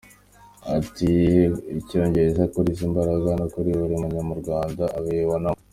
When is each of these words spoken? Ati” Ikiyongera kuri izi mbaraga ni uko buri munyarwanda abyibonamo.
Ati” 0.77 1.09
Ikiyongera 1.79 2.41
kuri 2.53 2.67
izi 2.73 2.85
mbaraga 2.91 3.29
ni 3.37 3.43
uko 3.45 3.57
buri 3.65 3.71
munyarwanda 4.01 4.83
abyibonamo. 4.97 5.59